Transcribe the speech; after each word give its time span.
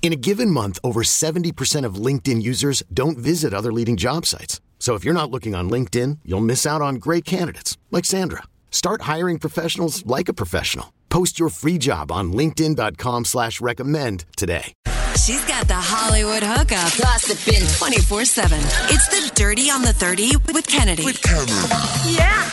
In 0.00 0.12
a 0.12 0.16
given 0.16 0.50
month, 0.50 0.78
over 0.82 1.02
70% 1.02 1.84
of 1.84 1.96
LinkedIn 1.96 2.40
users 2.42 2.82
don't 2.94 3.18
visit 3.18 3.52
other 3.52 3.72
leading 3.72 3.98
job 3.98 4.24
sites. 4.24 4.62
So 4.78 4.94
if 4.94 5.04
you're 5.04 5.12
not 5.12 5.30
looking 5.30 5.54
on 5.54 5.68
LinkedIn, 5.68 6.20
you'll 6.24 6.40
miss 6.40 6.64
out 6.64 6.80
on 6.80 6.94
great 6.94 7.26
candidates 7.26 7.76
like 7.90 8.06
Sandra. 8.06 8.44
Start 8.70 9.02
hiring 9.02 9.38
professionals 9.38 10.06
like 10.06 10.30
a 10.30 10.32
professional. 10.32 10.94
Post 11.10 11.38
your 11.38 11.50
free 11.50 11.76
job 11.78 12.10
on 12.10 12.32
linkedin.com 12.32 13.26
slash 13.26 13.60
recommend 13.60 14.24
today. 14.36 14.72
She's 15.18 15.44
got 15.46 15.66
the 15.66 15.74
Hollywood 15.74 16.42
hookup. 16.42 16.96
Gossiping 16.96 17.66
24 17.76 18.24
7. 18.24 18.58
It's 18.88 19.08
the 19.08 19.30
Dirty 19.34 19.68
on 19.70 19.82
the 19.82 19.92
30 19.92 20.36
with 20.52 20.66
Kennedy. 20.66 21.04
With 21.04 21.20
Kennedy. 21.20 21.52
Yeah. 22.14 22.47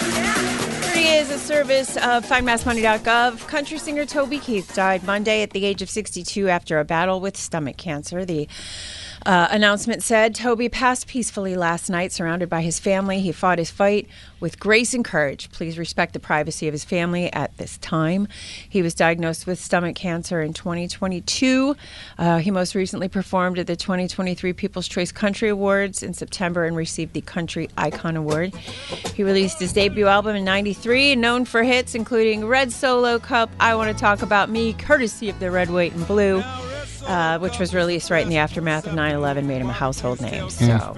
Is 1.26 1.32
a 1.32 1.40
service 1.40 1.98
of 1.98 2.24
findmassmoney.gov. 2.24 3.48
Country 3.48 3.80
singer 3.80 4.06
Toby 4.06 4.38
Keith 4.38 4.76
died 4.76 5.04
Monday 5.04 5.42
at 5.42 5.50
the 5.52 5.66
age 5.66 5.82
of 5.82 5.90
62 5.90 6.48
after 6.50 6.80
a 6.80 6.86
battle 6.86 7.20
with 7.20 7.36
stomach 7.36 7.78
cancer. 7.78 8.26
The 8.26 8.48
uh, 9.26 9.48
announcement 9.50 10.04
said 10.04 10.36
Toby 10.36 10.70
passed 10.70 11.08
peacefully 11.08 11.56
last 11.56 11.90
night, 11.90 12.12
surrounded 12.12 12.48
by 12.48 12.62
his 12.62 12.80
family. 12.80 13.20
He 13.20 13.32
fought 13.32 13.58
his 13.58 13.72
fight 13.72 14.08
with 14.40 14.60
grace 14.60 14.94
and 14.94 15.04
courage. 15.04 15.50
Please 15.52 15.80
respect 15.80 16.14
the 16.14 16.20
privacy 16.20 16.68
of 16.68 16.74
his 16.74 16.84
family 16.84 17.34
at 17.34 17.58
this 17.58 17.78
time. 17.80 18.28
He 18.70 18.84
was 18.84 18.94
diagnosed 18.94 19.48
with 19.48 19.60
stomach 19.60 19.96
cancer 19.96 20.42
in 20.42 20.54
2022. 20.54 21.76
Uh, 22.20 22.38
he 22.38 22.52
most 22.52 22.76
recently 22.76 23.08
performed 23.08 23.58
at 23.58 23.66
the 23.66 23.76
2023 23.76 24.54
People's 24.54 24.88
Choice 24.88 25.12
Country 25.12 25.50
Awards 25.50 26.04
in 26.04 26.14
September 26.14 26.66
and 26.66 26.76
received 26.76 27.14
the 27.14 27.22
Country 27.22 27.68
Icon 27.78 28.16
Award. 28.16 28.54
He 29.16 29.24
released 29.24 29.60
his 29.60 29.74
debut 29.74 30.06
album 30.06 30.36
in 30.36 30.46
93, 30.46 31.16
known 31.16 31.46
for 31.46 31.64
hits 31.64 31.96
including 31.96 32.46
Red 32.46 32.72
Solo 32.72 33.18
Cup, 33.18 33.50
I 33.60 33.74
Want 33.74 33.92
to 33.92 34.00
Talk 34.00 34.22
About 34.22 34.52
Me, 34.52 34.74
courtesy 34.74 35.30
of 35.30 35.40
the 35.40 35.50
Red, 35.50 35.72
White, 35.72 35.94
and 35.94 36.06
Blue 36.06 36.44
uh, 37.08 37.40
which 37.40 37.60
was 37.60 37.74
released 37.74 38.10
right 38.10 38.24
in 38.24 38.30
the 38.30 38.38
aftermath 38.38 38.86
of 38.88 38.94
9/11, 38.94 39.46
made 39.46 39.62
him 39.62 39.70
a 39.70 39.74
household 39.74 40.22
name. 40.22 40.50
So 40.50 40.96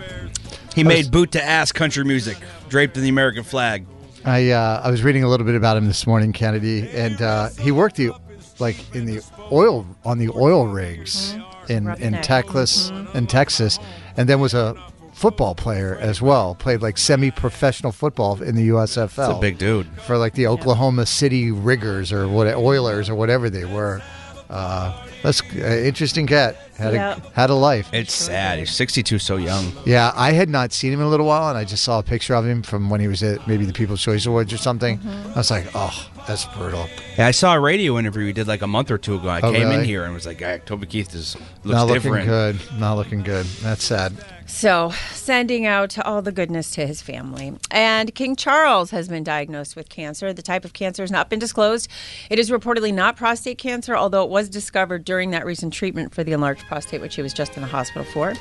He 0.76 0.84
made 0.84 1.12
boot 1.12 1.32
to 1.32 1.44
ass 1.44 1.72
country 1.72 2.04
music 2.04 2.38
draped 2.70 2.98
in 2.98 3.04
the 3.04 3.10
American 3.10 3.44
flag. 3.44 3.86
I 4.26 4.52
uh, 4.52 4.82
I 4.84 4.92
was 4.92 5.04
reading 5.04 5.24
a 5.24 5.30
little 5.30 5.46
bit 5.46 5.56
about 5.56 5.78
him 5.78 5.88
this 5.88 6.06
morning, 6.06 6.34
Kennedy, 6.34 6.88
and 6.90 7.22
uh, 7.22 7.50
he 7.60 7.72
worked 7.72 7.96
the 7.96 8.12
like 8.60 8.78
in 8.96 9.06
the 9.06 9.22
oil 9.52 9.86
on 10.04 10.18
the 10.18 10.30
oil 10.30 10.68
rigs 10.68 11.34
in 11.70 11.78
in 11.78 11.86
Roughneck. 11.86 12.24
Texas 12.24 12.90
in 13.14 13.28
Texas, 13.28 13.80
and 14.18 14.28
then 14.28 14.40
was 14.40 14.54
a 14.54 14.76
football 15.14 15.56
player 15.56 15.98
as 16.00 16.22
well. 16.22 16.54
Played 16.56 16.82
like 16.82 16.98
semi-professional 16.98 17.92
football 17.92 18.42
in 18.42 18.56
the 18.56 18.70
USFL. 18.70 19.30
It's 19.30 19.38
a 19.38 19.42
big 19.42 19.58
dude. 19.58 19.88
for 20.06 20.18
like 20.18 20.34
the 20.34 20.46
Oklahoma 20.48 21.06
City 21.08 21.52
Riggers 21.52 22.14
or 22.14 22.28
what 22.28 22.48
Oilers 22.48 23.10
or 23.10 23.16
whatever 23.16 23.50
they 23.50 23.66
were. 23.66 24.02
Uh, 24.50 25.06
that's 25.24 25.42
uh, 25.42 25.82
interesting 25.84 26.26
cat 26.26 26.56
had 26.78 26.94
Yeah. 26.94 27.18
a 27.18 27.30
had 27.40 27.50
a 27.50 27.54
life. 27.54 27.90
It's 27.92 28.14
sad. 28.14 28.60
He's 28.60 28.72
62, 28.72 29.20
so 29.20 29.36
young. 29.38 29.74
Yeah, 29.86 30.12
I 30.16 30.32
had 30.32 30.48
not 30.50 30.72
seen 30.72 30.94
him 30.94 31.02
in 31.02 31.06
a 31.06 31.10
little 31.10 31.26
while, 31.26 31.50
and 31.50 31.58
I 31.58 31.66
just 31.66 31.84
saw 31.84 32.00
a 32.00 32.04
picture 32.04 32.34
of 32.36 32.46
him 32.46 32.62
from 32.64 32.90
when 32.90 33.02
he 33.02 33.08
was 33.10 33.22
at 33.24 33.46
maybe 33.48 33.66
the 33.66 33.74
People's 33.74 34.02
Choice 34.02 34.26
Awards 34.26 34.54
or 34.54 34.58
something. 34.58 35.00
Mm-hmm. 35.00 35.34
I 35.34 35.36
was 35.38 35.52
like, 35.52 35.66
oh, 35.76 36.10
that's 36.28 36.46
brutal. 36.46 36.88
Yeah, 37.18 37.28
I 37.28 37.32
saw 37.32 37.56
a 37.56 37.60
radio 37.60 37.98
interview 37.98 38.26
he 38.28 38.34
did 38.34 38.48
like 38.48 38.62
a 38.62 38.68
month 38.68 38.90
or 38.92 38.98
two 38.98 39.16
ago. 39.16 39.28
I 39.28 39.42
Oh, 39.42 39.52
came 39.52 39.68
in 39.72 39.84
here 39.84 40.06
and 40.06 40.14
was 40.14 40.26
like, 40.26 40.38
"Guy, 40.38 40.60
Toby 40.60 40.86
Keith 40.88 41.14
is 41.14 41.36
looks 41.64 41.76
not 41.76 41.88
different." 41.88 42.28
looking 42.28 42.28
good. 42.28 42.80
Not 42.80 42.94
looking 42.96 43.24
good. 43.24 43.46
That's 43.64 43.84
sad. 43.84 44.14
So, 44.48 44.92
sending 45.12 45.66
out 45.66 46.00
all 46.00 46.22
the 46.22 46.32
goodness 46.32 46.72
to 46.72 46.88
his 46.88 47.02
family. 47.02 47.54
And 47.70 48.16
King 48.16 48.38
Charles 48.38 48.92
has 48.92 49.10
been 49.10 49.24
diagnosed 49.24 49.76
with 49.76 49.90
cancer. 49.90 50.32
The 50.32 50.42
type 50.42 50.64
of 50.64 50.72
cancer 50.72 51.04
has 51.04 51.12
not 51.12 51.30
been 51.30 51.38
disclosed. 51.38 51.90
It 52.30 52.40
is 52.40 52.50
reportedly 52.50 52.94
not 52.94 53.18
prostate 53.18 53.58
cancer, 53.58 53.96
although 53.96 54.24
it 54.24 54.30
was 54.30 54.48
discovered 54.48 55.04
during 55.04 55.32
that 55.32 55.46
recent 55.46 55.74
treatment 55.74 56.16
for 56.16 56.24
the 56.24 56.32
enlarged 56.32 56.66
prostate, 56.66 57.02
which 57.02 57.16
he 57.16 57.22
was 57.22 57.34
just 57.34 57.56
in 57.58 57.62
the 57.62 57.68
hospital 57.68 58.06
for. 58.06 58.34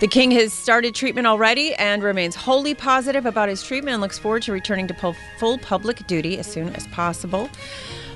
The 0.00 0.08
King 0.08 0.30
has 0.32 0.54
started 0.54 0.94
treatment 0.94 1.26
already 1.26 1.74
and 1.74 2.02
remains 2.02 2.34
wholly 2.34 2.74
positive 2.74 3.26
about 3.26 3.50
his 3.50 3.62
treatment 3.62 3.92
and 3.92 4.00
looks 4.00 4.18
forward 4.18 4.42
to 4.44 4.52
returning 4.52 4.88
to 4.88 5.14
full 5.38 5.58
public 5.58 6.06
duty 6.06 6.38
as 6.38 6.46
soon 6.46 6.70
as 6.70 6.86
possible. 6.88 7.50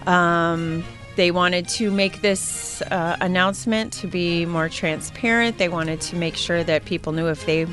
Um, 0.06 0.84
they 1.16 1.30
wanted 1.30 1.66
to 1.68 1.90
make 1.90 2.20
this 2.20 2.82
uh, 2.82 3.16
announcement 3.20 3.92
to 3.94 4.06
be 4.06 4.46
more 4.46 4.68
transparent. 4.68 5.58
They 5.58 5.68
wanted 5.68 6.00
to 6.02 6.16
make 6.16 6.36
sure 6.36 6.62
that 6.64 6.84
people 6.84 7.12
knew 7.12 7.26
if 7.28 7.44
they 7.46 7.66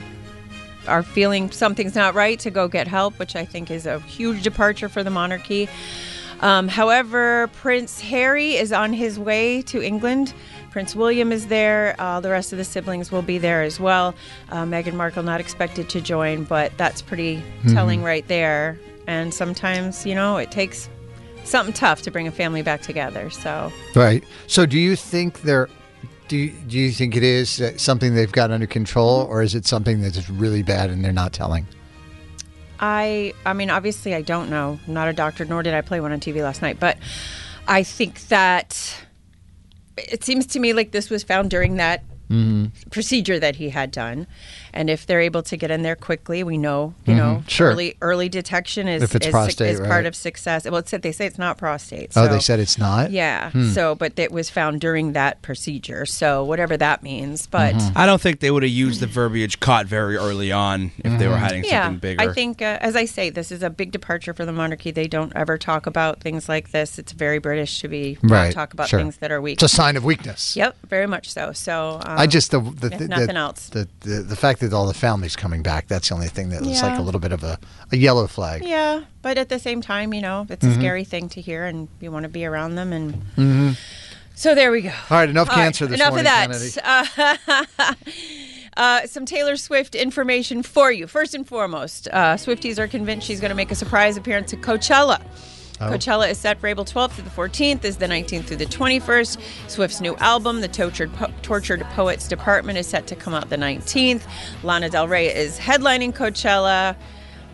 are 0.88 1.04
feeling 1.04 1.52
something's 1.52 1.96
not 1.96 2.14
right 2.14 2.40
to 2.40 2.50
go 2.50 2.68
get 2.68 2.88
help, 2.88 3.20
which 3.20 3.36
I 3.36 3.46
think 3.46 3.70
is 3.70 3.86
a 3.86 4.00
huge 4.00 4.44
departure 4.44 4.90
for 4.90 5.04
the 5.04 5.10
monarchy. 5.10 5.70
Um, 6.42 6.68
however, 6.68 7.50
Prince 7.54 8.02
Harry 8.02 8.56
is 8.56 8.74
on 8.74 8.92
his 8.92 9.18
way 9.18 9.62
to 9.64 9.82
England. 9.82 10.34
Prince 10.72 10.96
William 10.96 11.32
is 11.32 11.48
there. 11.48 11.96
Uh, 12.00 12.20
the 12.20 12.30
rest 12.30 12.52
of 12.52 12.58
the 12.58 12.66
siblings 12.66 13.12
will 13.12 13.22
be 13.22 13.38
there 13.38 13.62
as 13.62 13.80
well. 13.80 14.14
Uh, 14.50 14.64
Meghan 14.64 14.94
Markle 14.94 15.24
not 15.24 15.40
expected 15.40 15.88
to 15.90 16.02
join, 16.02 16.44
but 16.44 16.78
that's 16.78 17.02
pretty 17.02 17.42
telling 17.70 18.04
right 18.04 18.28
there. 18.28 18.78
And 19.08 19.34
sometimes, 19.34 20.06
you 20.06 20.16
know, 20.16 20.38
it 20.38 20.52
takes 20.52 20.90
something 21.44 21.74
tough 21.74 22.02
to 22.04 22.12
bring 22.12 22.28
a 22.28 22.32
family 22.32 22.62
back 22.62 22.82
together. 22.82 23.30
So 23.30 23.72
Right. 23.96 24.24
So, 24.48 24.66
do 24.66 24.80
you 24.80 24.96
think 24.96 25.42
they're? 25.42 25.70
Do 26.30 26.38
you, 26.38 26.52
do 26.68 26.80
you 26.80 26.92
think 26.92 27.16
it 27.16 27.24
is 27.24 27.62
something 27.78 28.16
they've 28.16 28.32
got 28.32 28.50
under 28.50 28.66
control, 28.66 29.28
or 29.30 29.42
is 29.42 29.56
it 29.56 29.66
something 29.66 30.02
that's 30.02 30.30
really 30.30 30.64
bad 30.64 30.90
and 30.90 31.04
they're 31.04 31.12
not 31.12 31.34
telling? 31.34 31.68
I 32.80 33.34
I 33.46 33.54
mean 33.54 33.70
obviously 33.70 34.14
I 34.14 34.22
don't 34.22 34.50
know. 34.50 34.80
I'm 34.88 34.94
not 34.94 35.08
a 35.08 35.14
doctor 35.14 35.46
nor 35.46 35.64
did 35.64 35.74
I 35.74 35.82
play 35.82 36.02
one 36.02 36.12
on 36.12 36.20
TV 36.20 36.42
last 36.42 36.62
night, 36.62 36.80
but 36.80 36.98
I 37.68 37.84
think 37.84 38.28
that 38.28 39.06
it 39.98 40.24
seems 40.24 40.46
to 40.48 40.60
me 40.60 40.74
like 40.74 40.92
this 40.92 41.10
was 41.10 41.24
found 41.24 41.50
during 41.50 41.76
that 41.76 42.04
mm-hmm. 42.30 42.66
procedure 42.90 43.40
that 43.40 43.56
he 43.56 43.70
had 43.70 43.92
done. 43.92 44.28
And 44.74 44.90
if 44.90 45.06
they're 45.06 45.22
able 45.22 45.44
to 45.44 45.58
get 45.58 45.72
in 45.72 45.84
there 45.84 45.96
quickly, 45.96 46.44
we 46.44 46.58
know, 46.58 46.94
you 47.06 47.14
mm-hmm. 47.14 47.20
know, 47.20 47.44
Sure. 47.48 47.72
early 47.72 47.96
early 48.02 48.30
detection 48.30 48.88
is 48.88 49.04
If 49.04 49.16
it's 49.16 49.28
is, 49.28 49.32
prostate, 49.32 49.70
is 49.70 49.80
part 49.80 49.92
right. 49.92 50.06
of 50.06 50.16
success. 50.16 50.66
Well, 50.66 50.78
it's 50.78 50.90
said 50.90 51.02
they 51.02 51.12
say 51.12 51.26
it's 51.26 51.38
not 51.38 51.58
prostate. 51.58 52.12
Oh, 52.16 52.28
they 52.28 52.40
said 52.40 52.60
it's 52.60 52.78
not. 52.78 53.12
Yeah. 53.12 53.52
Hmm. 53.52 53.70
So, 53.70 53.96
but 53.96 54.18
it 54.18 54.32
was 54.32 54.50
found 54.50 54.82
during 54.82 55.14
that 55.14 55.42
procedure. 55.42 56.06
So, 56.06 56.44
whatever 56.44 56.78
that 56.78 57.04
means. 57.04 57.48
But 57.48 57.76
mm-hmm. 57.76 57.98
I 57.98 58.06
don't 58.06 58.22
think 58.22 58.40
they 58.40 58.52
would 58.52 58.64
have 58.64 58.72
used 58.72 59.00
the 59.00 59.08
verbiage 59.08 59.60
"caught" 59.60 59.86
very 59.86 60.18
early 60.18 60.52
on 60.52 60.92
if 60.98 61.20
they 61.20 61.28
were 61.28 61.36
mm-hmm. 61.36 61.44
hiding 61.44 61.64
yeah, 61.66 61.86
something 61.86 62.00
bigger. 62.00 62.22
I 62.22 62.34
think, 62.34 62.62
uh, 62.62 62.78
as 62.82 62.96
I 62.96 63.06
say, 63.06 63.30
this 63.30 63.52
is 63.52 63.64
a 63.64 63.70
big 63.70 63.92
departure 63.92 64.34
for 64.34 64.46
the 64.46 64.54
monarchy. 64.54 64.92
They 64.92 65.08
don't 65.08 65.32
ever 65.36 65.58
talk 65.58 65.86
about 65.86 66.20
things 66.20 66.50
like 66.50 66.72
this. 66.72 66.98
It's 66.98 67.12
very 67.12 67.40
British 67.40 67.82
to 67.82 67.88
be 67.88 68.18
uh, 68.24 68.28
Right. 68.28 68.54
talk 68.54 68.74
about 68.74 68.90
sure. 68.90 69.00
things 69.00 69.18
that 69.18 69.32
are 69.32 69.42
weak. 69.42 69.62
It's 69.62 69.72
a 69.72 69.76
sign 69.76 69.98
of 69.98 70.04
weakness. 70.04 70.56
Yep, 70.56 70.78
very 70.88 71.08
much 71.08 71.32
so. 71.32 71.52
So 71.54 72.02
um, 72.06 72.18
I 72.18 72.28
just 72.28 72.52
the 72.52 72.60
the, 72.60 72.90
the, 72.90 73.08
nothing 73.08 73.28
the, 73.28 73.36
else. 73.36 73.70
The, 73.70 73.88
the 74.02 74.22
the 74.22 74.36
fact 74.36 74.60
that 74.68 74.76
all 74.76 74.88
the 74.88 74.94
family's 74.94 75.36
coming 75.36 75.62
back. 75.64 75.88
That's 75.88 76.10
the 76.10 76.16
only 76.16 76.28
thing 76.28 76.50
that 76.50 76.62
was 76.62 76.82
like 76.82 76.98
a 76.98 77.02
little 77.02 77.20
bit 77.22 77.32
of 77.32 77.44
a, 77.44 77.58
a 77.92 77.98
yellow 77.98 78.28
flag. 78.28 78.64
yeah, 78.66 79.04
but 79.22 79.38
at 79.38 79.50
the 79.50 79.60
same 79.60 79.82
time, 79.82 80.14
you 80.14 80.22
know, 80.22 80.46
it's 80.50 80.64
Mm-hmm. 80.66 80.72
a 80.80 80.82
scary 80.82 81.04
thing 81.04 81.30
to 81.30 81.42
hear, 81.42 81.66
and 81.66 81.88
you 82.00 82.12
want 82.12 82.24
to 82.24 82.30
be 82.30 82.46
around 82.46 82.76
them. 82.76 82.92
And 82.94 83.78
so 84.36 84.56
there 84.56 84.72
we 84.72 84.82
go. 84.82 84.90
All 85.10 85.18
right, 85.18 85.30
enough 85.30 85.50
All 85.50 85.56
right, 85.56 85.64
cancer 85.64 85.86
this 85.88 86.00
enough 86.00 86.14
morning, 86.14 86.28
of 86.28 86.76
that. 86.76 87.98
Uh, 88.76 89.06
some 89.06 89.24
Taylor 89.24 89.56
Swift 89.56 89.94
information 89.94 90.64
for 90.64 90.92
you. 90.92 91.06
First 91.06 91.36
and 91.36 91.48
foremost, 91.48 92.08
uh, 92.12 92.34
Swifties 92.38 92.80
are 92.80 92.88
convinced 92.88 93.28
she's 93.28 93.40
going 93.40 93.50
to 93.50 93.56
make 93.56 93.70
a 93.70 93.76
surprise 93.76 94.18
appearance 94.18 94.52
at 94.52 94.62
Coachella. 94.62 95.22
Oh. 95.90 95.94
Coachella 95.94 96.30
is 96.30 96.38
set 96.38 96.60
for 96.60 96.68
April 96.68 96.86
12th 96.86 97.12
through 97.12 97.24
the 97.26 97.30
14th, 97.30 97.84
is 97.84 97.98
the 97.98 98.08
19th 98.08 98.46
through 98.46 98.58
the 98.58 98.66
21st. 98.66 99.40
Swift's 99.68 100.02
new 100.02 100.16
album, 100.18 100.62
The 100.62 100.68
Tortured, 100.68 101.14
po- 101.14 101.32
Tortured 101.42 101.82
Poets 101.94 102.28
Department, 102.28 102.78
is 102.78 102.88
set 102.88 103.08
to 103.08 103.16
come 103.16 103.34
out 103.34 103.50
the 103.50 103.58
19th. 103.58 104.24
Lana 104.64 104.90
Del 104.90 105.08
Rey 105.08 105.28
is 105.34 105.60
headlining 105.60 106.14
Coachella. 106.14 106.96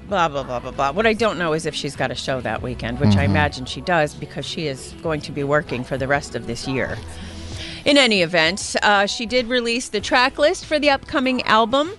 blah 0.08 0.28
blah 0.28 0.44
blah 0.44 0.60
blah 0.60 0.72
blah. 0.72 0.92
What 0.92 1.06
I 1.06 1.14
don't 1.14 1.38
know 1.38 1.54
is 1.54 1.66
if 1.66 1.76
she's 1.76 1.96
got 1.96 2.10
a 2.12 2.16
show 2.16 2.42
that 2.42 2.62
weekend, 2.62 3.00
which 3.00 3.16
I 3.16 3.24
imagine 3.26 3.66
she 3.66 3.82
does 3.82 4.16
because 4.16 4.46
she 4.46 4.66
is 4.68 4.94
going 5.04 5.22
to 5.22 5.32
be 5.32 5.44
working 5.44 5.84
for 5.84 5.98
the 5.98 6.08
rest 6.08 6.36
of 6.36 6.48
this 6.48 6.68
year. 6.68 6.98
In 7.86 7.98
any 7.98 8.22
event, 8.24 8.76
uh, 8.82 9.06
she 9.06 9.26
did 9.26 9.48
release 9.48 9.90
the 9.90 10.02
track 10.02 10.38
list 10.38 10.66
for 10.66 10.80
the 10.80 10.90
upcoming 10.90 11.42
album. 11.44 11.92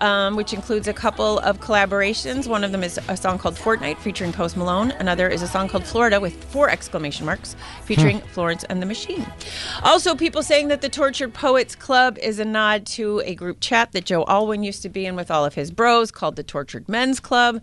Um, 0.00 0.34
which 0.34 0.54
includes 0.54 0.88
a 0.88 0.94
couple 0.94 1.40
of 1.40 1.60
collaborations. 1.60 2.46
One 2.46 2.64
of 2.64 2.72
them 2.72 2.82
is 2.82 2.98
a 3.08 3.18
song 3.18 3.38
called 3.38 3.58
Fortnight 3.58 3.98
featuring 3.98 4.32
Post 4.32 4.56
Malone. 4.56 4.92
Another 4.92 5.28
is 5.28 5.42
a 5.42 5.46
song 5.46 5.68
called 5.68 5.84
Florida 5.84 6.18
with 6.18 6.42
four 6.44 6.70
exclamation 6.70 7.26
marks 7.26 7.54
featuring 7.84 8.20
Florence 8.32 8.64
and 8.64 8.80
the 8.80 8.86
Machine. 8.86 9.26
Also, 9.82 10.14
people 10.14 10.42
saying 10.42 10.68
that 10.68 10.80
the 10.80 10.88
Tortured 10.88 11.34
Poets 11.34 11.74
Club 11.76 12.16
is 12.16 12.38
a 12.38 12.46
nod 12.46 12.86
to 12.86 13.20
a 13.26 13.34
group 13.34 13.58
chat 13.60 13.92
that 13.92 14.06
Joe 14.06 14.24
Alwyn 14.26 14.62
used 14.62 14.80
to 14.82 14.88
be 14.88 15.04
in 15.04 15.16
with 15.16 15.30
all 15.30 15.44
of 15.44 15.52
his 15.54 15.70
bros 15.70 16.10
called 16.10 16.36
the 16.36 16.42
Tortured 16.44 16.88
Men's 16.88 17.20
Club. 17.20 17.62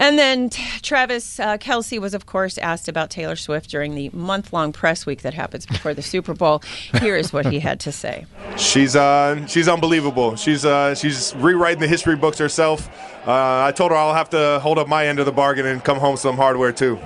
And 0.00 0.18
then 0.18 0.48
Travis 0.80 1.38
uh, 1.38 1.58
Kelce 1.58 2.00
was, 2.00 2.14
of 2.14 2.24
course, 2.24 2.56
asked 2.56 2.88
about 2.88 3.10
Taylor 3.10 3.36
Swift 3.36 3.68
during 3.68 3.94
the 3.94 4.08
month 4.14 4.50
long 4.50 4.72
press 4.72 5.04
week 5.04 5.20
that 5.22 5.34
happens 5.34 5.66
before 5.66 5.92
the 5.92 6.02
Super 6.02 6.32
Bowl. 6.32 6.62
Here 7.00 7.16
is 7.16 7.34
what 7.34 7.44
he 7.44 7.60
had 7.60 7.78
to 7.80 7.92
say. 7.92 8.24
She's 8.56 8.96
uh, 8.96 9.46
she's 9.46 9.68
unbelievable. 9.68 10.36
She's 10.36 10.64
uh, 10.64 10.94
she's 10.94 11.34
rewriting 11.36 11.80
the 11.80 11.86
history 11.86 12.16
books 12.16 12.38
herself. 12.38 12.88
Uh, 13.28 13.64
I 13.64 13.72
told 13.72 13.90
her 13.90 13.96
I'll 13.96 14.14
have 14.14 14.30
to 14.30 14.58
hold 14.60 14.78
up 14.78 14.88
my 14.88 15.06
end 15.06 15.20
of 15.20 15.26
the 15.26 15.32
bargain 15.32 15.66
and 15.66 15.84
come 15.84 15.98
home 15.98 16.16
some 16.16 16.36
hardware 16.36 16.72
too. 16.72 16.98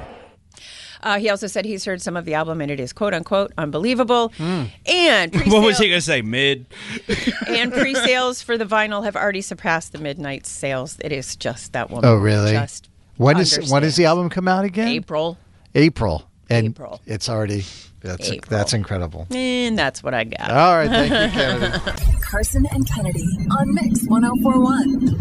Uh, 1.05 1.19
he 1.19 1.29
also 1.29 1.47
said 1.47 1.65
he's 1.65 1.85
heard 1.85 2.01
some 2.03 2.17
of 2.17 2.25
the 2.25 2.35
album 2.35 2.61
and 2.61 2.71
it 2.71 2.81
is 2.81 2.93
quote 2.93 3.15
unquote 3.15 3.53
unbelievable. 3.59 4.33
And 4.39 5.35
What 5.47 5.63
was 5.65 5.79
he 5.79 5.89
gonna 5.89 6.01
say? 6.01 6.23
Mid. 6.23 6.67
and 7.47 7.73
pre-sales 7.73 8.43
for 8.43 8.57
the 8.59 8.65
vinyl 8.65 9.05
have 9.05 9.15
already 9.15 9.43
surpassed 9.43 9.93
the 9.93 9.99
midnight 9.99 10.47
sales. 10.47 10.97
It 11.05 11.13
is 11.13 11.37
just 11.37 11.75
that 11.75 11.91
woman. 11.91 12.07
Oh, 12.07 12.17
really? 12.17 12.53
Just 12.53 12.89
When 13.19 13.39
is 13.39 13.71
when 13.71 13.83
does 13.83 13.97
the 13.97 14.07
album 14.07 14.31
come 14.31 14.49
out 14.49 14.65
again? 14.65 14.89
April. 14.89 15.39
April. 15.75 16.29
And 16.51 16.69
April. 16.69 17.01
it's 17.07 17.29
already 17.29 17.65
that's 18.01 18.31
April. 18.31 18.49
that's 18.51 18.73
incredible. 18.73 19.27
And 19.31 19.79
that's 19.79 20.03
what 20.03 20.13
I 20.15 20.25
got. 20.25 20.51
All 20.51 20.77
right, 20.77 20.89
thank 20.91 21.11
you, 21.11 21.39
Kennedy. 21.41 22.19
Carson 22.21 22.67
and 22.71 22.87
Kennedy 22.89 23.25
on 23.51 23.73
Mix 23.75 24.07
1041. 24.07 25.19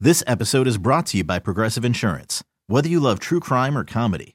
This 0.00 0.24
episode 0.26 0.66
is 0.66 0.78
brought 0.78 1.06
to 1.06 1.16
you 1.18 1.24
by 1.24 1.38
Progressive 1.38 1.84
Insurance. 1.84 2.42
Whether 2.66 2.88
you 2.88 2.98
love 2.98 3.20
true 3.20 3.38
crime 3.38 3.78
or 3.78 3.84
comedy, 3.84 4.34